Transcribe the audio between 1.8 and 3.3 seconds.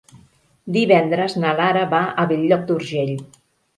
va a Bell-lloc d'Urgell.